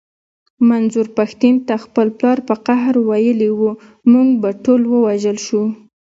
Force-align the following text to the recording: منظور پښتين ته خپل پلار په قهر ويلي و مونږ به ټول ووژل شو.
منظور 0.69 1.07
پښتين 1.17 1.55
ته 1.67 1.73
خپل 1.85 2.07
پلار 2.17 2.37
په 2.47 2.55
قهر 2.67 2.95
ويلي 3.09 3.49
و 3.59 3.61
مونږ 4.11 4.29
به 4.41 4.49
ټول 4.63 4.81
ووژل 4.87 5.37
شو. 5.45 5.61